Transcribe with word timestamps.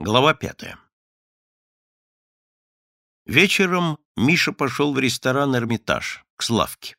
Глава 0.00 0.32
пятая. 0.32 0.78
Вечером 3.26 3.98
Миша 4.14 4.52
пошел 4.52 4.94
в 4.94 4.98
ресторан 5.00 5.56
«Эрмитаж» 5.56 6.24
к 6.36 6.44
Славке. 6.44 6.96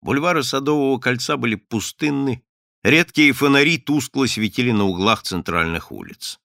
Бульвары 0.00 0.42
Садового 0.42 0.98
кольца 0.98 1.36
были 1.36 1.56
пустынны, 1.56 2.42
редкие 2.82 3.34
фонари 3.34 3.76
тускло 3.76 4.24
светили 4.24 4.70
на 4.70 4.84
углах 4.84 5.22
центральных 5.22 5.92
улиц. 5.92 6.40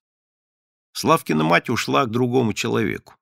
Славкина 0.92 1.44
мать 1.44 1.70
ушла 1.70 2.04
к 2.04 2.10
другому 2.10 2.52
человеку. 2.52 3.14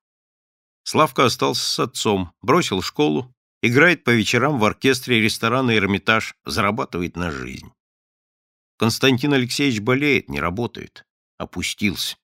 Славка 0.83 1.27
остался 1.27 1.63
с 1.63 1.79
отцом, 1.79 2.33
бросил 2.43 2.83
школу, 2.83 3.33
играет 3.63 4.03
по 4.03 4.11
вечерам 4.11 4.59
в 4.59 4.65
оркестре 4.65 5.21
ресторана 5.21 5.77
«Эрмитаж», 5.77 6.35
зарабатывает 6.45 7.15
на 7.15 7.31
жизнь. 7.31 7.73
Константин 8.79 9.33
Алексеевич 9.33 9.79
болеет, 9.79 10.29
не 10.29 10.41
работает 10.41 11.07
опустился. 11.41 12.17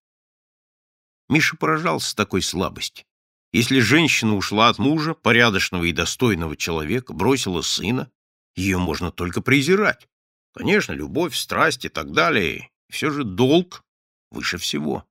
Миша 1.28 1.56
поражался 1.56 2.14
такой 2.14 2.42
слабости. 2.42 3.04
Если 3.52 3.80
женщина 3.80 4.36
ушла 4.36 4.68
от 4.68 4.78
мужа, 4.78 5.14
порядочного 5.14 5.84
и 5.84 5.92
достойного 5.92 6.56
человека, 6.56 7.12
бросила 7.14 7.62
сына, 7.62 8.10
ее 8.54 8.78
можно 8.78 9.10
только 9.10 9.40
презирать. 9.40 10.06
Конечно, 10.52 10.92
любовь, 10.92 11.34
страсть 11.34 11.84
и 11.84 11.88
так 11.88 12.12
далее. 12.12 12.70
Все 12.90 13.10
же 13.10 13.24
долг 13.24 13.82
выше 14.30 14.58
всего. 14.58 15.04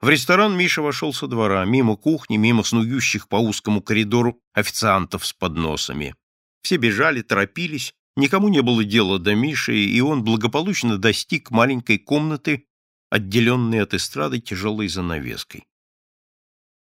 В 0.00 0.08
ресторан 0.08 0.56
Миша 0.56 0.80
вошел 0.80 1.12
со 1.12 1.26
двора, 1.26 1.64
мимо 1.66 1.96
кухни, 1.96 2.38
мимо 2.38 2.62
снующих 2.62 3.28
по 3.28 3.36
узкому 3.36 3.82
коридору 3.82 4.40
официантов 4.54 5.26
с 5.26 5.34
подносами. 5.34 6.14
Все 6.62 6.78
бежали, 6.78 7.20
торопились, 7.20 7.94
никому 8.16 8.48
не 8.48 8.62
было 8.62 8.82
дела 8.82 9.18
до 9.18 9.34
Миши, 9.34 9.76
и 9.76 10.00
он 10.00 10.24
благополучно 10.24 10.96
достиг 10.96 11.50
маленькой 11.50 11.98
комнаты 11.98 12.66
отделенный 13.10 13.82
от 13.82 13.92
эстрады 13.92 14.40
тяжелой 14.40 14.88
занавеской. 14.88 15.66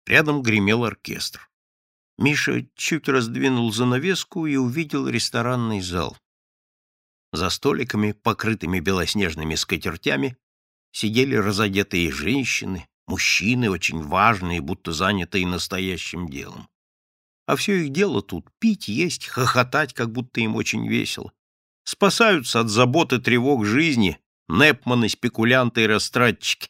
Рядом 0.06 0.42
гремел 0.42 0.84
оркестр. 0.84 1.50
Миша 2.18 2.68
чуть 2.76 3.08
раздвинул 3.08 3.72
занавеску 3.72 4.46
и 4.46 4.56
увидел 4.56 5.08
ресторанный 5.08 5.82
зал. 5.82 6.18
За 7.32 7.50
столиками, 7.50 8.12
покрытыми 8.12 8.80
белоснежными 8.80 9.56
скатертями, 9.56 10.38
сидели 10.92 11.36
разодетые 11.36 12.12
женщины, 12.12 12.88
мужчины, 13.08 13.70
очень 13.70 14.02
важные, 14.02 14.62
будто 14.62 14.92
занятые 14.92 15.46
настоящим 15.46 16.28
делом. 16.28 16.68
А 17.46 17.56
все 17.56 17.86
их 17.86 17.92
дело 17.92 18.22
тут— 18.22 18.50
пить, 18.60 18.88
есть, 18.88 19.28
хохотать, 19.28 19.94
как 19.94 20.12
будто 20.12 20.42
им 20.42 20.56
очень 20.56 20.88
весело. 20.88 21.32
Спасаются 21.84 22.60
от 22.60 22.70
забот 22.70 23.14
и 23.14 23.20
тревог 23.20 23.66
жизни, 23.66 24.20
Непманы, 24.48 25.10
спекулянты 25.10 25.84
и 25.84 25.88
растратчики. 25.88 26.70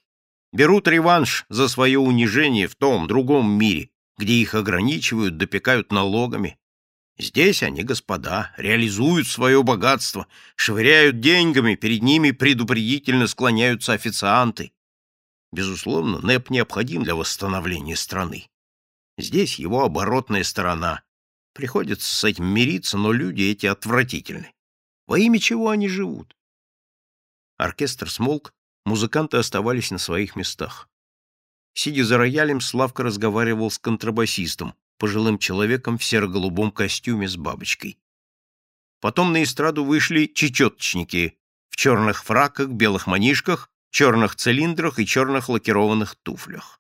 Берут 0.52 0.88
реванш 0.88 1.46
за 1.50 1.68
свое 1.68 2.00
унижение 2.00 2.68
в 2.68 2.76
том, 2.76 3.08
другом 3.08 3.52
мире, 3.52 3.90
где 4.18 4.34
их 4.34 4.56
ограничивают, 4.56 5.38
допекают 5.38 5.92
налогами. 5.92 6.58
Здесь 7.20 7.64
они, 7.64 7.84
господа, 7.84 8.54
реализуют 8.58 9.28
свое 9.28 9.64
богатство, 9.64 10.28
швыряют 10.56 11.20
деньгами, 11.20 11.76
перед 11.76 12.04
ними 12.04 12.32
предупредительно 12.32 13.28
склоняются 13.28 13.94
официанты. 13.94 14.72
Безусловно, 15.52 16.20
НЭП 16.20 16.50
необходим 16.50 17.04
для 17.04 17.16
восстановления 17.16 17.96
страны. 17.96 18.48
Здесь 19.18 19.58
его 19.58 19.84
оборотная 19.84 20.44
сторона. 20.44 21.04
Приходится 21.54 22.14
с 22.14 22.24
этим 22.24 22.46
мириться, 22.46 22.98
но 22.98 23.12
люди 23.12 23.44
эти 23.44 23.66
отвратительны. 23.66 24.54
Во 25.08 25.18
имя 25.18 25.40
чего 25.40 25.70
они 25.70 25.88
живут? 25.88 26.36
Оркестр 27.58 28.10
смолк, 28.10 28.54
музыканты 28.86 29.38
оставались 29.38 29.90
на 29.90 29.98
своих 29.98 30.36
местах. 30.36 30.90
Сидя 31.74 32.06
за 32.06 32.18
роялем, 32.18 32.62
Славка 32.62 33.04
разговаривал 33.04 33.72
с 33.72 33.80
контрабасистом, 33.80 34.76
пожилым 35.00 35.40
человеком 35.40 35.98
в 35.98 36.04
серо-голубом 36.04 36.72
костюме 36.72 37.28
с 37.28 37.36
бабочкой. 37.36 37.98
Потом 39.00 39.34
на 39.34 39.44
эстраду 39.44 39.84
вышли 39.84 40.26
чечеточники 40.26 41.38
в 41.70 41.76
черных 41.76 42.24
фраках, 42.24 42.70
белых 42.70 43.08
манишках, 43.08 43.70
черных 43.92 44.36
цилиндрах 44.36 45.00
и 45.00 45.06
черных 45.06 45.50
лакированных 45.50 46.16
туфлях. 46.16 46.80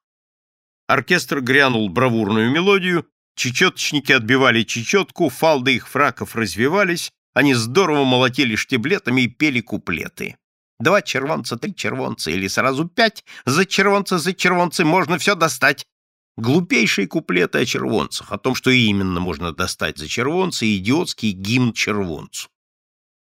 Оркестр 0.87 1.41
грянул 1.41 1.89
бравурную 1.89 2.51
мелодию, 2.51 3.07
чечеточники 3.35 4.11
отбивали 4.11 4.63
чечетку, 4.63 5.29
фалды 5.29 5.75
их 5.75 5.87
фраков 5.87 6.35
развивались, 6.35 7.11
они 7.33 7.53
здорово 7.53 8.03
молотили 8.03 8.55
штиблетами 8.55 9.21
и 9.21 9.27
пели 9.27 9.61
куплеты. 9.61 10.37
Два 10.79 11.01
червонца, 11.01 11.57
три 11.57 11.73
червонца 11.73 12.29
или 12.29 12.47
сразу 12.47 12.87
пять. 12.87 13.25
За 13.45 13.65
червонца, 13.65 14.19
за 14.19 14.33
червонцы 14.33 14.85
можно 14.85 15.17
все 15.17 15.35
достать. 15.35 15.85
Глупейшие 16.37 17.07
куплеты 17.07 17.59
о 17.59 17.65
червонцах, 17.65 18.31
о 18.31 18.37
том, 18.37 18.53
что 18.53 18.69
именно 18.69 19.19
можно 19.19 19.53
достать 19.53 19.97
за 19.97 20.07
червонца, 20.07 20.65
и 20.65 20.77
идиотский 20.77 21.31
гимн 21.31 21.73
червонцу. 21.73 22.47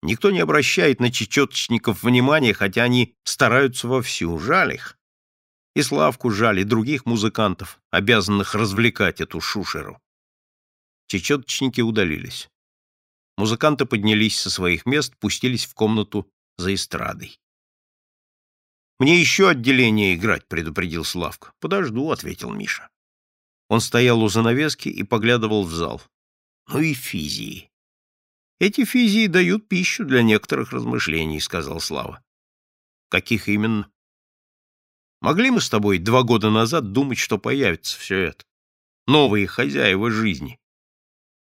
Никто 0.02 0.32
не 0.32 0.40
обращает 0.40 1.00
на 1.00 1.12
чечеточников 1.12 2.04
внимания, 2.04 2.54
хотя 2.54 2.84
они 2.84 3.16
стараются 3.24 3.88
вовсю. 3.88 4.38
Жаль 4.38 4.74
их. 4.74 4.98
И 5.76 5.82
Славку 5.82 6.30
жаль, 6.30 6.60
и 6.60 6.66
других 6.66 7.06
музыкантов, 7.06 7.80
обязанных 7.90 8.54
развлекать 8.54 9.22
эту 9.22 9.40
шушеру. 9.40 10.02
Чечеточники 11.08 11.80
удалились. 11.80 12.50
Музыканты 13.38 13.86
поднялись 13.86 14.38
со 14.38 14.50
своих 14.50 14.86
мест, 14.86 15.16
пустились 15.18 15.66
в 15.66 15.74
комнату 15.74 16.30
за 16.60 16.74
эстрадой. 16.74 17.40
«Мне 19.00 19.20
еще 19.20 19.50
отделение 19.50 20.16
играть»,— 20.16 20.48
предупредил 20.50 21.06
Славка. 21.06 21.54
«Подожду»,— 21.60 22.12
ответил 22.12 22.52
Миша. 22.52 22.90
Он 23.70 23.80
стоял 23.80 24.22
у 24.22 24.28
занавески 24.28 24.90
и 24.90 25.04
поглядывал 25.04 25.64
в 25.64 25.72
зал. 25.72 26.02
«Ну 26.68 26.80
и 26.80 26.94
физии». 26.94 27.72
«Эти 28.60 28.84
физии 28.84 29.28
дают 29.28 29.70
пищу 29.70 30.04
для 30.04 30.22
некоторых 30.22 30.74
размышлений»,— 30.74 31.40
сказал 31.42 31.80
Слава. 31.80 32.22
«Каких 33.08 33.48
именно?» 33.48 33.90
«Могли 35.22 35.52
мы 35.52 35.62
с 35.62 35.70
тобой 35.70 35.98
два 35.98 36.24
года 36.24 36.50
назад 36.50 36.92
думать, 36.92 37.18
что 37.18 37.38
появится 37.38 37.98
все 37.98 38.18
это? 38.18 38.46
Новые 39.08 39.48
хозяева 39.48 40.12
жизни. 40.12 40.60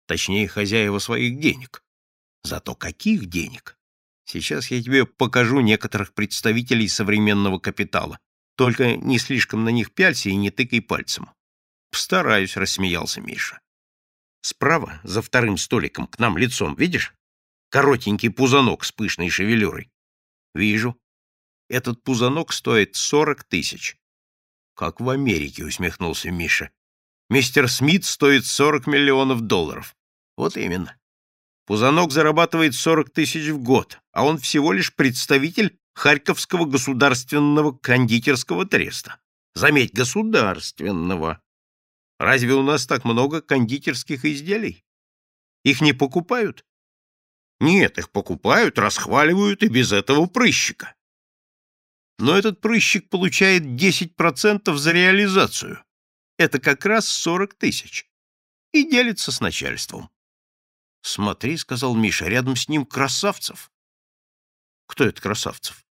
Точнее, 0.05 0.47
хозяева 0.47 0.99
своих 0.99 1.39
денег. 1.39 1.83
Зато 2.43 2.75
каких 2.75 3.25
денег? 3.25 3.76
Сейчас 4.27 4.69
я 4.71 4.83
тебе 4.83 5.05
покажу 5.05 5.61
некоторых 5.61 6.13
представителей 6.13 6.89
современного 6.89 7.59
капитала. 7.59 8.19
Только 8.57 8.97
не 8.97 9.19
слишком 9.19 9.63
на 9.63 9.69
них 9.69 9.93
пялься 9.93 10.29
и 10.29 10.35
не 10.35 10.51
тыкай 10.51 10.81
пальцем. 10.81 11.29
Постараюсь, 11.91 12.57
рассмеялся 12.57 13.21
Миша. 13.21 13.61
Справа, 14.41 14.99
за 15.03 15.21
вторым 15.21 15.57
столиком, 15.57 16.07
к 16.07 16.19
нам 16.19 16.37
лицом, 16.37 16.75
видишь? 16.75 17.13
Коротенький 17.69 18.29
пузанок 18.29 18.83
с 18.83 18.91
пышной 18.91 19.29
шевелюрой. 19.29 19.89
Вижу. 20.53 20.99
Этот 21.69 22.03
пузанок 22.03 22.51
стоит 22.51 22.95
сорок 22.97 23.45
тысяч. 23.45 23.97
Как 24.75 24.99
в 24.99 25.09
Америке, 25.09 25.63
усмехнулся 25.63 26.31
Миша. 26.31 26.71
Мистер 27.29 27.69
Смит 27.69 28.03
стоит 28.03 28.45
сорок 28.45 28.87
миллионов 28.87 29.41
долларов. 29.41 29.95
Вот 30.35 30.57
именно. 30.57 30.97
Пузанок 31.67 32.13
зарабатывает 32.13 32.75
40 32.75 33.09
тысяч 33.09 33.49
в 33.49 33.61
год, 33.61 33.99
а 34.13 34.25
он 34.25 34.37
всего 34.37 34.71
лишь 34.71 34.95
представитель 34.95 35.77
Харьковского 35.93 36.63
государственного 36.63 37.73
кондитерского 37.73 38.65
треста. 38.65 39.19
Заметь, 39.53 39.93
государственного. 39.93 41.41
Разве 42.19 42.53
у 42.53 42.63
нас 42.63 42.87
так 42.87 43.03
много 43.03 43.41
кондитерских 43.41 44.23
изделий? 44.23 44.85
Их 45.65 45.81
не 45.81 45.91
покупают? 45.91 46.65
Нет, 47.59 47.97
их 47.97 48.11
покупают, 48.11 48.79
расхваливают 48.79 49.61
и 49.61 49.67
без 49.67 49.91
этого 49.91 50.25
прыщика. 50.27 50.95
Но 52.17 52.37
этот 52.37 52.61
прыщик 52.61 53.09
получает 53.09 53.63
10% 53.63 54.73
за 54.73 54.91
реализацию. 54.93 55.83
Это 56.37 56.59
как 56.59 56.85
раз 56.85 57.09
40 57.09 57.55
тысяч. 57.55 58.09
И 58.71 58.89
делится 58.89 59.33
с 59.33 59.41
начальством. 59.41 60.09
«Смотри»,— 61.07 61.55
сказал 61.57 61.95
Миша,— 61.95 62.25
«рядом 62.27 62.57
с 62.57 62.67
ним 62.67 62.85
Красавцев». 62.85 63.71
«Кто 64.87 65.05
это 65.05 65.21
Красавцев?» 65.21 65.85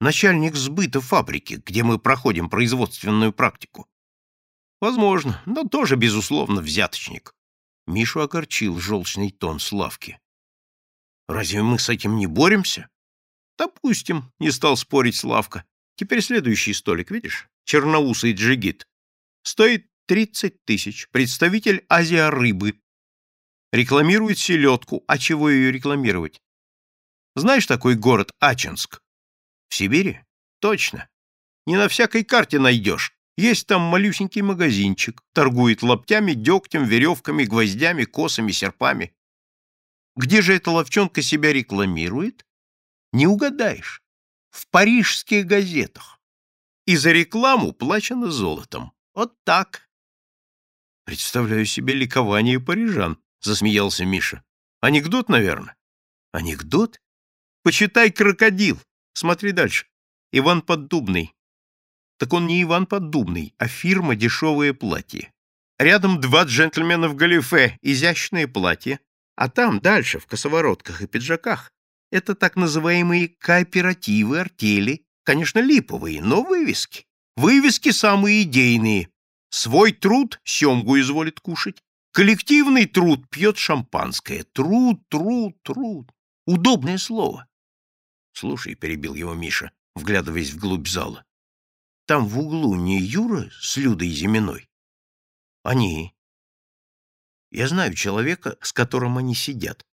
«Начальник 0.00 0.56
сбыта 0.56 1.02
фабрики, 1.02 1.62
где 1.66 1.82
мы 1.82 1.98
проходим 1.98 2.48
производственную 2.48 3.34
практику». 3.34 3.86
«Возможно, 4.80 5.42
но 5.44 5.64
тоже, 5.64 5.96
безусловно, 5.96 6.62
взяточник». 6.62 7.34
Мишу 7.86 8.20
огорчил 8.20 8.80
желчный 8.80 9.30
тон 9.30 9.60
Славки. 9.60 10.18
«Разве 11.28 11.62
мы 11.62 11.78
с 11.78 11.90
этим 11.90 12.16
не 12.16 12.26
боремся?» 12.26 12.88
«Допустим»,— 13.58 14.32
не 14.38 14.50
стал 14.50 14.78
спорить 14.78 15.16
Славка. 15.16 15.66
«Теперь 15.96 16.22
следующий 16.22 16.72
столик, 16.72 17.10
видишь? 17.10 17.50
Черноусый 17.64 18.32
джигит. 18.32 18.88
Стоит 19.42 19.90
тридцать 20.06 20.64
тысяч. 20.64 21.10
Представитель 21.10 21.84
Азия 21.90 22.30
рыбы. 22.30 22.80
Рекламирует 23.72 24.38
селедку. 24.38 25.04
А 25.06 25.18
чего 25.18 25.48
ее 25.48 25.70
рекламировать? 25.70 26.42
Знаешь 27.36 27.66
такой 27.66 27.94
город 27.94 28.32
Ачинск? 28.40 29.00
В 29.68 29.74
Сибири? 29.74 30.20
Точно. 30.60 31.08
Не 31.66 31.76
на 31.76 31.88
всякой 31.88 32.24
карте 32.24 32.58
найдешь. 32.58 33.14
Есть 33.36 33.66
там 33.66 33.80
малюсенький 33.82 34.42
магазинчик, 34.42 35.22
торгует 35.32 35.82
лаптями, 35.82 36.32
дегтем, 36.32 36.84
веревками, 36.84 37.44
гвоздями, 37.44 38.04
косами, 38.04 38.52
серпами. 38.52 39.14
Где 40.16 40.42
же 40.42 40.54
эта 40.54 40.70
ловчонка 40.70 41.22
себя 41.22 41.52
рекламирует? 41.52 42.44
Не 43.12 43.26
угадаешь. 43.26 44.02
В 44.50 44.68
парижских 44.68 45.46
газетах. 45.46 46.20
И 46.86 46.96
за 46.96 47.12
рекламу 47.12 47.72
плачено 47.72 48.30
золотом. 48.30 48.92
Вот 49.14 49.34
так. 49.44 49.88
Представляю 51.04 51.64
себе 51.66 51.94
ликование 51.94 52.60
парижан, 52.60 53.18
засмеялся 53.40 54.04
Миша. 54.04 54.42
Анекдот, 54.80 55.28
наверное. 55.28 55.76
Анекдот? 56.32 57.00
Почитай 57.62 58.10
крокодил. 58.10 58.80
Смотри 59.12 59.52
дальше. 59.52 59.86
Иван 60.32 60.62
Поддубный. 60.62 61.34
Так 62.18 62.32
он 62.32 62.46
не 62.46 62.62
Иван 62.62 62.86
Поддубный, 62.86 63.54
а 63.58 63.66
фирма 63.66 64.14
«Дешевое 64.14 64.72
платье». 64.74 65.32
Рядом 65.78 66.20
два 66.20 66.44
джентльмена 66.44 67.08
в 67.08 67.16
галифе, 67.16 67.78
изящное 67.80 68.46
платье, 68.46 69.00
а 69.36 69.48
там, 69.48 69.80
дальше, 69.80 70.18
в 70.18 70.26
косоворотках 70.26 71.00
и 71.00 71.06
пиджаках, 71.06 71.72
это 72.12 72.34
так 72.34 72.56
называемые 72.56 73.28
кооперативы, 73.28 74.40
артели, 74.40 75.06
конечно, 75.24 75.60
липовые, 75.60 76.20
но 76.20 76.42
вывески. 76.42 77.06
Вывески 77.36 77.90
самые 77.90 78.42
идейные. 78.42 79.08
Свой 79.48 79.92
труд 79.92 80.40
семгу 80.44 80.98
изволит 81.00 81.40
кушать, 81.40 81.82
коллективный 82.12 82.86
труд 82.86 83.28
пьет 83.30 83.56
шампанское. 83.58 84.44
Труд, 84.44 85.00
труд, 85.08 85.62
труд. 85.62 86.10
Удобное 86.46 86.98
слово. 86.98 87.48
Слушай, 88.32 88.74
перебил 88.74 89.14
его 89.14 89.34
Миша, 89.34 89.72
вглядываясь 89.94 90.52
вглубь 90.52 90.88
зала. 90.88 91.24
Там 92.06 92.26
в 92.26 92.38
углу 92.38 92.74
не 92.74 93.00
Юра 93.00 93.50
с 93.60 93.76
Людой 93.76 94.08
Зиминой? 94.08 94.68
Они. 95.62 96.14
Я 97.50 97.68
знаю 97.68 97.94
человека, 97.94 98.56
с 98.62 98.72
которым 98.72 99.18
они 99.18 99.34
сидят. 99.34 99.86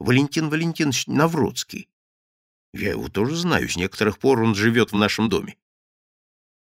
Валентин 0.00 0.48
Валентинович 0.48 1.06
Навродский. 1.06 1.88
Я 2.72 2.90
его 2.90 3.08
тоже 3.08 3.36
знаю, 3.36 3.68
с 3.68 3.76
некоторых 3.76 4.18
пор 4.18 4.42
он 4.42 4.54
живет 4.54 4.92
в 4.92 4.96
нашем 4.96 5.28
доме. 5.28 5.56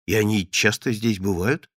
И 0.06 0.14
они 0.14 0.50
часто 0.50 0.92
здесь 0.92 1.20
бывают? 1.20 1.69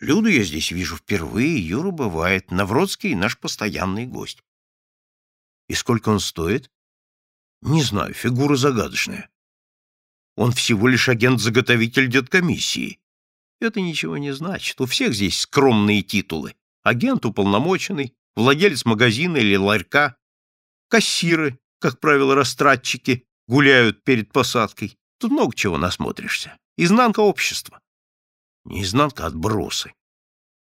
Люду 0.00 0.28
я 0.28 0.42
здесь 0.42 0.70
вижу 0.70 0.96
впервые, 0.96 1.58
Юра 1.58 1.90
бывает. 1.90 2.50
Навродский— 2.50 3.14
наш 3.16 3.38
постоянный 3.38 4.06
гость. 4.06 4.42
И 5.68 5.74
сколько 5.74 6.08
он 6.08 6.20
стоит? 6.20 6.70
Не 7.60 7.82
знаю, 7.82 8.12
фигура 8.14 8.56
загадочная. 8.56 9.30
Он 10.36 10.52
всего 10.52 10.88
лишь 10.88 11.08
агент-заготовитель 11.08 12.08
деткомиссии. 12.08 13.00
Это 13.60 13.80
ничего 13.80 14.18
не 14.18 14.32
значит. 14.32 14.80
У 14.80 14.86
всех 14.86 15.14
здесь 15.14 15.40
скромные 15.40 16.02
титулы. 16.02 16.56
Агент 16.82 17.24
уполномоченный, 17.24 18.16
владелец 18.34 18.84
магазина 18.84 19.36
или 19.36 19.54
ларька, 19.54 20.16
кассиры, 20.88 21.60
как 21.78 22.00
правило, 22.00 22.34
растратчики, 22.34 23.24
гуляют 23.46 24.02
перед 24.02 24.32
посадкой. 24.32 24.98
Тут 25.18 25.30
много 25.30 25.54
чего 25.54 25.78
насмотришься. 25.78 26.58
Изнанка 26.76 27.20
общества. 27.20 27.80
Не 28.64 28.82
изнанка, 28.82 29.24
а 29.24 29.26
отбросы. 29.26 29.94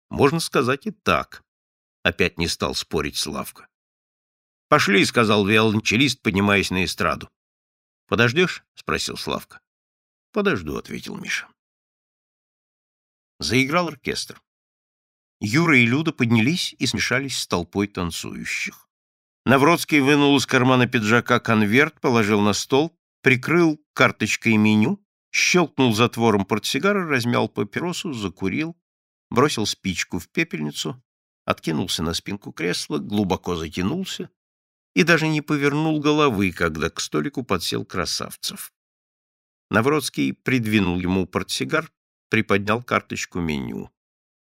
Можно 0.09 0.41
сказать 0.41 0.87
и 0.87 0.91
так. 0.91 1.45
Опять 2.03 2.39
не 2.39 2.49
стал 2.49 2.75
спорить 2.75 3.17
Славка. 3.17 3.69
«Пошли»,— 4.69 5.05
сказал 5.07 5.47
виолончелист, 5.47 6.23
поднимаясь 6.23 6.71
на 6.71 6.85
эстраду. 6.85 7.29
«Подождешь?»— 8.07 8.65
спросил 8.75 9.17
Славка. 9.17 9.61
«Подожду»,— 10.33 10.77
ответил 10.79 11.17
Миша. 11.17 11.49
Заиграл 13.41 13.89
оркестр. 13.89 14.41
Юра 15.41 15.79
и 15.79 15.87
Люда 15.87 16.13
поднялись 16.13 16.75
и 16.79 16.87
смешались 16.87 17.39
с 17.39 17.47
толпой 17.47 17.89
танцующих. 17.89 18.89
Навродский 19.47 20.01
вынул 20.01 20.37
из 20.37 20.47
кармана 20.47 20.87
пиджака 20.87 21.41
конверт, 21.41 22.01
положил 22.01 22.41
на 22.41 22.53
стол, 22.53 22.97
прикрыл 23.23 23.83
карточкой 23.95 24.57
меню, 24.57 25.03
щелкнул 25.31 25.94
затвором 25.94 26.44
портсигара, 26.44 27.06
размял 27.06 27.49
папиросу, 27.49 28.12
закурил, 28.12 28.77
бросил 29.31 29.67
спичку 29.67 30.19
в 30.19 30.29
пепельницу, 30.29 31.03
откинулся 31.44 32.03
на 32.03 32.15
спинку 32.15 32.53
кресла, 32.53 32.99
глубоко 32.99 33.56
затянулся 33.56 34.31
и 34.94 35.03
даже 35.05 35.29
не 35.29 35.41
повернул 35.41 36.00
головы, 36.00 36.53
когда 36.53 36.91
к 36.91 37.00
столику 37.00 37.44
подсел 37.44 37.85
Красавцев. 37.85 38.73
Навродский 39.71 40.35
придвинул 40.35 40.99
ему 40.99 41.27
портсигар, 41.27 41.93
приподнял 42.29 42.83
карточку 42.83 43.38
меню. 43.41 43.91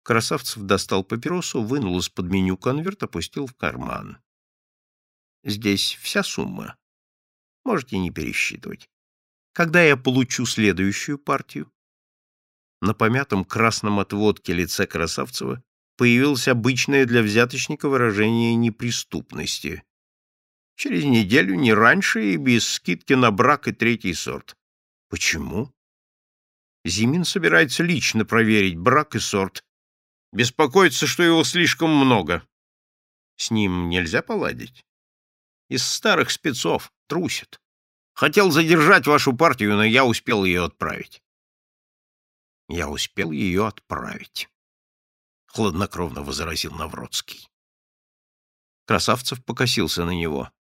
Красавцев 0.03 0.63
достал 0.63 1.03
папиросу, 1.05 1.63
вынул 1.63 1.99
из-под 1.99 2.27
меню 2.27 2.57
конверт, 2.57 3.03
опустил 3.03 3.47
в 3.47 3.55
карман. 3.55 4.19
Здесь 5.43 5.97
вся 6.03 6.23
сумма. 6.23 6.77
Можете 7.65 7.99
не 7.99 8.11
пересчитывать. 8.11 8.91
Когда 9.53 9.83
я 9.83 9.97
получу 9.97 10.47
следующую 10.47 11.19
партию? 11.19 11.71
На 12.81 12.95
помятом 12.95 13.45
красном 13.45 13.99
от 13.99 14.13
водки 14.13 14.53
лице 14.53 14.87
Красавцева 14.87 15.63
появилось 15.97 16.49
обычное 16.49 17.05
для 17.05 17.23
взяточника 17.23 17.89
выражение 17.89 18.55
неприступности. 18.55 19.83
Через 20.77 21.05
неделю, 21.05 21.57
не 21.57 21.75
раньше 21.75 22.33
и 22.33 22.37
без 22.37 22.67
скидки 22.67 23.13
на 23.13 23.31
брак 23.31 23.69
и 23.69 23.73
третий 23.73 24.15
сорт. 24.15 24.57
Почему? 25.09 25.75
Зимин 26.85 27.25
собирается 27.25 27.83
лично 27.83 28.25
проверить 28.25 28.79
брак 28.79 29.17
и 29.17 29.19
сорт. 29.19 29.63
Беспокоится, 30.33 31.07
что 31.07 31.23
его 31.23 31.45
слишком 31.45 31.91
много. 31.91 32.47
С 33.37 33.51
ним 33.51 33.89
нельзя 33.89 34.23
поладить. 34.23 34.85
Из 35.69 35.85
старых 35.85 36.31
спецов 36.31 36.93
трусит. 37.09 37.61
Хотел 38.21 38.51
задержать 38.51 39.07
вашу 39.07 39.35
партию, 39.35 39.77
но 39.77 39.83
я 39.83 40.05
успел 40.05 40.45
ее 40.45 40.67
отправить. 40.67 41.23
Я 42.69 42.91
успел 42.91 43.31
ее 43.31 43.67
отправить,— 43.67 44.51
хладнокровно 45.47 46.23
возразил 46.23 46.73
Навродский. 46.73 47.49
Красавцев 48.85 49.43
покосился 49.43 50.05
на 50.05 50.11
него. 50.11 50.53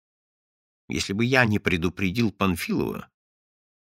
Если 0.87 1.11
бы 1.11 1.25
я 1.25 1.43
не 1.43 1.59
предупредил 1.59 2.31
Панфилова... 2.31 3.09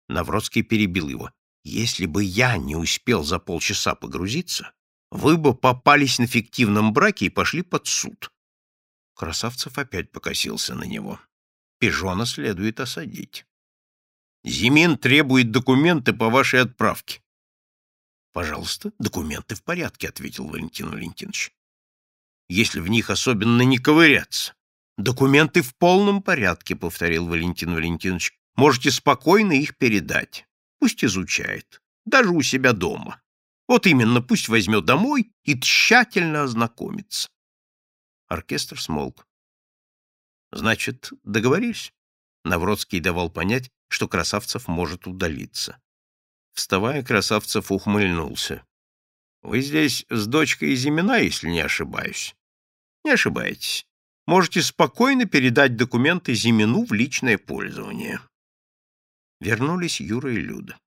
Навродский 0.08 0.62
перебил 0.62 1.10
его. 1.10 1.30
Если 1.62 2.06
бы 2.06 2.24
я 2.24 2.56
не 2.56 2.76
успел 2.76 3.25
за 3.25 3.38
полчаса 3.38 3.94
погрузиться, 3.94 4.73
вы 5.11 5.37
бы 5.37 5.54
попались 5.54 6.18
на 6.18 6.26
фиктивном 6.26 6.94
браке 6.94 7.26
и 7.26 7.28
пошли 7.28 7.61
под 7.61 7.87
суд. 7.87 8.32
Красавцев 9.14 9.76
опять 9.76 10.12
покосился 10.12 10.75
на 10.75 10.85
него. 10.85 11.20
Пижона 11.78 12.25
следует 12.25 12.80
осадить. 12.80 13.44
Зимин 14.44 14.97
требует 14.97 15.50
документы 15.50 16.12
по 16.12 16.30
вашей 16.30 16.61
отправке. 16.61 17.23
Пожалуйста, 18.32 18.92
документы 18.99 19.54
в 19.54 19.62
порядке, 19.62 20.09
ответил 20.09 20.47
Валентин 20.47 20.90
Валентинович. 20.90 21.52
Если 22.49 22.80
в 22.80 22.88
них 22.88 23.11
особенно 23.11 23.62
не 23.62 23.78
ковыряться. 23.78 24.54
«Документы 25.00 25.62
в 25.62 25.75
полном 25.76 26.23
порядке»,— 26.23 26.76
повторил 26.76 27.26
Валентин 27.26 27.73
Валентинович. 27.73 28.38
«Можете 28.56 28.90
спокойно 28.90 29.52
их 29.52 29.78
передать. 29.78 30.47
Пусть 30.78 31.02
изучает. 31.02 31.80
Даже 32.04 32.28
у 32.28 32.42
себя 32.42 32.75
дома. 32.75 33.23
Вот 33.66 33.87
именно, 33.87 34.20
пусть 34.20 34.49
возьмет 34.49 34.85
домой 34.85 35.32
и 35.44 35.59
тщательно 35.59 36.42
ознакомится». 36.42 37.30
Оркестр 38.28 38.78
смолк. 38.78 39.26
«Значит, 40.52 41.12
договорились?» 41.25 41.94
Навродский 42.44 43.00
давал 43.00 43.30
понять, 43.30 43.70
что 43.90 44.09
Красавцев 44.09 44.68
может 44.68 45.06
удалиться. 45.06 45.78
Вставая, 46.54 47.02
Красавцев 47.02 47.70
ухмыльнулся. 47.70 48.64
«Вы 49.42 49.61
здесь 49.61 50.06
с 50.09 50.26
дочкой 50.26 50.75
Зимина, 50.75 51.18
если 51.18 51.49
не 51.49 51.61
ошибаюсь?» 51.61 52.35
«Не 53.04 53.12
ошибаетесь 53.12 53.87
можете 54.30 54.62
спокойно 54.62 55.25
передать 55.25 55.75
документы 55.75 56.35
Зимину 56.35 56.85
в 56.85 56.92
личное 56.92 57.37
пользование. 57.37 58.20
Вернулись 59.40 60.00
Юра 60.00 60.32
и 60.32 60.37
Люда. 60.37 60.78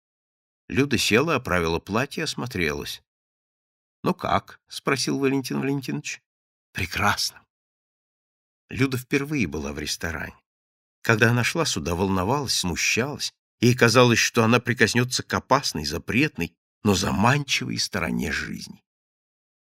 Люда 0.69 0.97
села, 0.97 1.35
оправила 1.35 1.79
платье, 1.79 2.23
осмотрелась.— 2.23 3.03
Ну 4.03 4.13
как?— 4.13 4.61
спросил 4.69 5.19
Валентин 5.19 5.59
Валентинович.— 5.59 6.21
Прекрасно. 6.71 7.43
Люда 8.69 8.97
впервые 8.97 9.45
была 9.45 9.73
в 9.73 9.79
ресторане. 9.79 10.37
Когда 11.03 11.29
она 11.29 11.43
шла 11.43 11.65
сюда, 11.65 11.93
волновалась, 11.93 12.55
смущалась. 12.55 13.31
Ей 13.61 13.75
казалось, 13.75 14.19
что 14.19 14.43
она 14.43 14.59
прикоснется 14.59 15.21
к 15.21 15.31
опасной, 15.31 15.85
запретной, 15.85 16.55
но 16.83 16.95
заманчивой 16.95 17.77
стороне 17.77 18.31
жизни. 18.31 18.83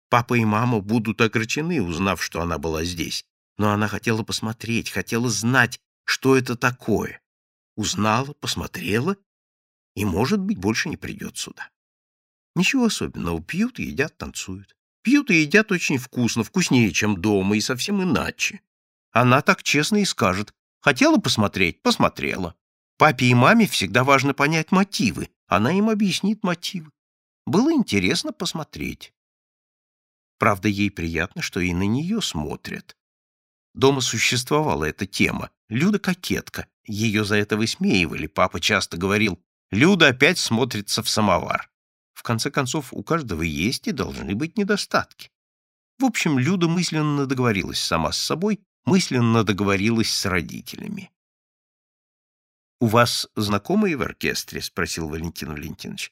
Папа 0.09 0.35
и 0.35 0.45
мама 0.45 0.79
будут 0.79 1.19
огорчены, 1.19 1.81
узнав, 1.81 2.23
что 2.23 2.41
она 2.41 2.57
была 2.57 2.85
здесь 2.85 3.25
но 3.61 3.71
она 3.71 3.87
хотела 3.87 4.23
посмотреть, 4.23 4.89
хотела 4.89 5.29
знать, 5.29 5.79
что 6.03 6.35
это 6.35 6.55
такое. 6.55 7.21
Узнала, 7.75 8.33
посмотрела 8.33 9.17
и, 9.95 10.03
может 10.03 10.39
быть, 10.39 10.57
больше 10.57 10.89
не 10.89 10.97
придет 10.97 11.37
сюда. 11.37 11.69
Ничего 12.55 12.85
особенного. 12.85 13.39
Пьют, 13.39 13.77
едят, 13.77 14.17
танцуют. 14.17 14.75
Пьют 15.03 15.29
и 15.29 15.41
едят 15.41 15.71
очень 15.71 15.99
вкусно, 15.99 16.43
вкуснее, 16.43 16.91
чем 16.91 17.21
дома, 17.21 17.55
и 17.55 17.61
совсем 17.61 18.01
иначе. 18.01 18.61
Она 19.11 19.43
так 19.43 19.61
честно 19.61 19.97
и 19.97 20.05
скажет. 20.05 20.55
Хотела 20.81 21.17
посмотреть? 21.17 21.81
Посмотрела. 21.81 22.55
Папе 22.97 23.27
и 23.27 23.33
маме 23.33 23.67
всегда 23.67 24.03
важно 24.03 24.33
понять 24.33 24.71
мотивы. 24.71 25.29
Она 25.47 25.71
им 25.71 25.89
объяснит 25.89 26.43
мотивы. 26.43 26.91
Было 27.45 27.71
интересно 27.71 28.33
посмотреть. 28.33 29.13
Правда, 30.39 30.67
ей 30.67 30.89
приятно, 30.89 31.41
что 31.41 31.59
и 31.59 31.73
на 31.73 31.83
нее 31.83 32.21
смотрят. 32.21 32.97
Дома 33.73 34.01
существовала 34.01 34.85
эта 34.85 35.05
тема. 35.05 35.51
Люда 35.69 35.99
кокетка. 35.99 36.67
Ее 36.85 37.25
за 37.25 37.35
это 37.35 37.57
высмеивали. 37.57 38.25
Папа 38.27 38.59
часто 38.59 38.97
говорил, 38.97 39.39
Люда 39.69 40.07
опять 40.07 40.39
смотрится 40.39 41.03
в 41.03 41.09
самовар. 41.09 41.69
В 42.13 42.23
конце 42.23 42.51
концов, 42.51 42.91
у 42.91 43.03
каждого 43.03 43.43
есть 43.43 43.87
и 43.87 43.91
должны 43.91 44.35
быть 44.35 44.57
недостатки. 44.57 45.29
В 45.99 46.05
общем, 46.05 46.39
Люда 46.39 46.67
мысленно 46.67 47.25
договорилась 47.27 47.79
сама 47.79 48.11
с 48.11 48.17
собой, 48.17 48.59
мысленно 48.85 49.43
договорилась 49.43 50.11
с 50.11 50.25
родителями. 50.25 51.11
«У 52.79 52.87
вас 52.87 53.27
знакомые 53.35 53.95
в 53.95 54.01
оркестре?»— 54.01 54.61
спросил 54.61 55.07
Валентин 55.07 55.49
Валентинович. 55.51 56.11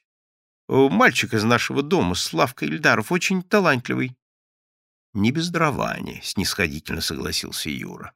«Мальчик 0.67 1.33
из 1.33 1.43
нашего 1.43 1.81
дома, 1.81 2.15
Славка 2.15 2.65
Ильдаров, 2.65 3.11
очень 3.11 3.41
талантливый». 3.41 4.15
«Не 5.13 5.31
без 5.31 5.49
дровани»,— 5.49 6.21
снисходительно 6.23 7.01
согласился 7.01 7.69
Юра. 7.71 8.13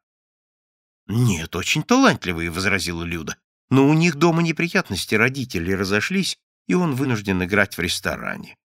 «Нет, 1.08 1.56
очень 1.56 1.84
талантливый»,— 1.84 2.50
возразила 2.50 3.04
Люда. 3.04 3.38
«Но 3.70 3.88
у 3.90 3.94
них 3.94 4.16
дома 4.16 4.44
неприятности, 4.44 5.16
родители 5.16 5.72
разошлись, 5.72 6.38
и 6.68 6.74
он 6.74 6.96
вынужден 6.96 7.44
играть 7.44 7.78
в 7.78 7.82
ресторане. 7.82 8.58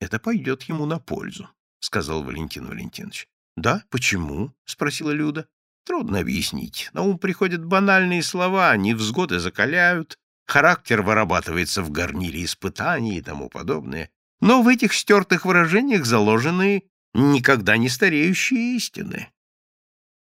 «Это 0.00 0.18
пойдет 0.18 0.62
ему 0.64 0.86
на 0.86 0.98
пользу»,— 0.98 1.48
сказал 1.80 2.22
Валентин 2.22 2.66
Валентинович. 2.66 3.28
«Да? 3.60 3.82
Почему?»— 3.90 4.54
спросила 4.64 5.10
Люда. 5.10 5.48
«Трудно 5.84 6.20
объяснить. 6.20 6.90
На 6.92 7.02
ум 7.02 7.18
приходят 7.18 7.64
банальные 7.64 8.22
слова, 8.22 8.76
невзгоды 8.76 9.40
закаляют, 9.40 10.16
характер 10.46 11.02
вырабатывается 11.02 11.82
в 11.82 11.90
гарнире 11.90 12.44
испытаний 12.44 13.18
и 13.18 13.22
тому 13.22 13.48
подобное. 13.48 14.10
Но 14.40 14.62
в 14.62 14.68
этих 14.68 14.94
стертых 14.94 15.44
выражениях 15.44 16.04
заложены 16.04 16.84
никогда 17.14 17.76
не 17.76 17.88
стареющие 17.88 18.76
истины». 18.76 19.32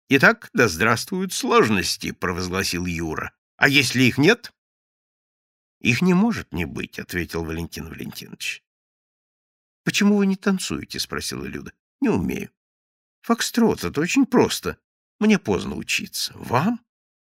«Итак, 0.09 0.49
да 0.53 0.67
здравствуют 0.67 1.31
сложности»,— 1.31 2.11
провозгласил 2.19 2.87
Юра. 2.87 3.33
«А 3.57 3.69
если 3.69 4.03
их 4.03 4.17
нет, 4.17 4.51
их 5.79 6.01
не 6.01 6.15
может 6.15 6.53
не 6.53 6.65
быть, 6.65 6.97
ответил 6.97 7.43
Валентин 7.43 7.87
Валентинович. 7.87 8.63
Почему 9.83 10.17
вы 10.17 10.25
не 10.25 10.35
танцуете? 10.35 10.99
спросила 10.99 11.45
Люда. 11.45 11.71
Не 12.01 12.09
умею. 12.09 12.49
Фокстрот 13.27 13.83
это 13.83 13.99
очень 13.99 14.25
просто. 14.25 14.77
Мне 15.19 15.37
поздно 15.37 15.75
учиться. 15.75 16.31
Вам? 16.35 16.79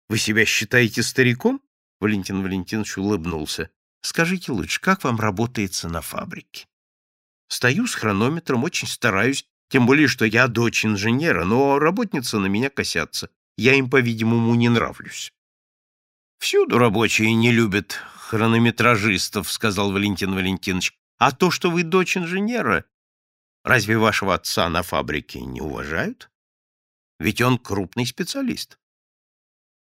Вы 0.09 0.17
себя 0.17 0.47
считаете 0.47 1.03
стариком? 1.03 1.61
Валентин 2.01 2.43
Валентинович 2.43 2.97
улыбнулся. 2.97 3.69
Скажите 4.01 4.53
лучше, 4.53 4.81
как 4.81 5.05
вам 5.05 5.21
работается 5.21 5.91
на 5.91 6.01
фабрике? 6.01 6.67
Стою 7.49 7.87
с 7.87 7.95
хронометром, 7.95 8.65
очень 8.65 8.89
стараюсь, 8.89 9.45
тем 9.69 9.85
более, 9.85 10.09
что 10.09 10.25
я 10.25 10.49
дочь 10.49 10.87
инженера, 10.87 11.45
но 11.45 11.79
работницы 11.79 12.39
на 12.39 12.47
меня 12.47 12.71
косятся. 12.71 13.29
Я 13.59 13.75
им, 13.75 13.91
по-видимому, 13.91 14.55
не 14.55 14.71
нравлюсь. 14.71 15.31
Всюду 16.39 16.79
рабочие 16.79 17.35
не 17.35 17.53
любят 17.53 18.01
хронометражистов, 18.17 19.53
сказал 19.53 19.93
Валентин 19.93 20.35
Валентинович. 20.35 20.95
А 21.19 21.33
то, 21.33 21.51
что 21.51 21.71
вы 21.71 21.83
дочь 21.83 22.17
инженера, 22.17 22.87
разве 23.65 23.99
вашего 23.99 24.35
отца 24.35 24.69
на 24.69 24.83
фабрике 24.83 25.41
не 25.41 25.61
уважают? 25.61 26.31
Ведь 27.19 27.41
он 27.41 27.59
крупный 27.59 28.07
специалист. 28.07 28.79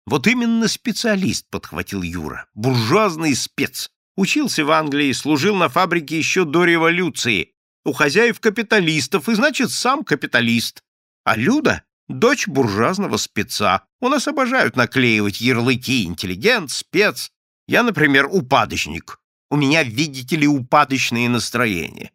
Вот 0.06 0.26
именно 0.28 0.70
специалист, 0.70 1.50
подхватил 1.50 2.02
Юра. 2.02 2.48
Буржуазный 2.54 3.36
спец. 3.36 3.92
Учился 4.16 4.64
в 4.64 4.72
Англии, 4.72 5.12
служил 5.12 5.56
на 5.56 5.68
фабрике 5.68 6.18
еще 6.18 6.46
до 6.46 6.64
революции. 6.64 7.54
У 7.84 7.92
хозяев 7.92 8.40
капиталистов, 8.40 9.30
и 9.30 9.36
значит, 9.36 9.70
сам 9.70 10.04
капиталист. 10.04 10.82
А 11.26 11.36
Люда— 11.36 11.84
дочь 12.08 12.48
буржуазного 12.48 13.18
спеца. 13.18 13.86
У 14.00 14.08
нас 14.08 14.28
обожают 14.28 14.76
наклеивать 14.76 15.42
ярлыки 15.42 16.06
«интеллигент», 16.06 16.72
«спец». 16.72 17.32
Я, 17.68 17.84
например, 17.84 18.28
упадочник. 18.32 19.20
У 19.50 19.58
меня, 19.58 19.84
видите 19.84 20.38
ли, 20.38 20.48
упадочные 20.48 21.28
настроения. 21.30 22.12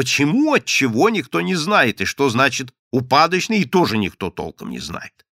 Почему, 0.00 0.54
от 0.54 0.64
чего 0.64 1.10
никто 1.10 1.42
не 1.42 1.54
знает, 1.54 2.00
и 2.00 2.06
что 2.06 2.30
значит 2.30 2.72
упадочный, 2.90 3.60
и 3.60 3.66
тоже 3.66 3.98
никто 3.98 4.30
толком 4.30 4.70
не 4.70 4.78
знает. 4.78 5.26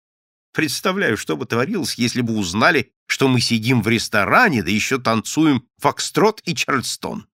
Представляю, 0.52 1.16
что 1.16 1.38
бы 1.38 1.46
творилось, 1.46 1.94
если 1.94 2.20
бы 2.20 2.37
узнали, 2.37 2.92
что 3.06 3.28
мы 3.28 3.40
сидим 3.40 3.80
в 3.80 3.88
ресторане, 3.88 4.62
да 4.62 4.70
еще 4.70 4.98
танцуем 4.98 5.66
фокстрот 5.78 6.42
и 6.44 6.54
чарльстон. 6.54 7.26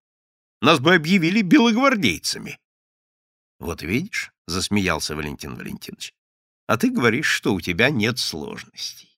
Нас 0.63 0.79
бы 0.79 0.95
объявили 0.95 1.43
белогвардейцами.— 1.43 2.61
Вот 3.59 3.83
видишь,— 3.83 4.31
засмеялся 4.47 5.17
Валентин 5.17 5.57
Валентинович,— 5.57 6.15
а 6.69 6.77
ты 6.77 6.89
говоришь, 6.89 7.27
что 7.27 7.53
у 7.53 7.61
тебя 7.61 7.91
нет 7.91 8.21
сложностей. 8.21 9.14